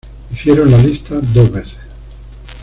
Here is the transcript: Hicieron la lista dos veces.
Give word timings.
Hicieron 0.33 0.71
la 0.71 0.79
lista 0.79 1.19
dos 1.21 1.51
veces. 1.51 1.77